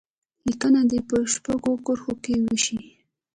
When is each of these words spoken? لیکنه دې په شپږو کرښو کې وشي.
لیکنه 0.47 0.81
دې 0.89 0.99
په 1.09 1.17
شپږو 1.33 1.73
کرښو 1.85 2.13
کې 2.23 2.33
وشي. 2.47 2.77